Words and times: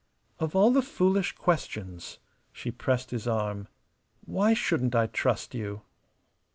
"Of 0.39 0.55
all 0.55 0.71
the 0.71 0.81
foolish 0.81 1.33
questions!" 1.33 2.17
She 2.51 2.71
pressed 2.71 3.11
his 3.11 3.27
arm. 3.27 3.67
"Why 4.25 4.55
shouldn't 4.55 4.95
I 4.95 5.05
trust 5.05 5.53
you?" 5.53 5.83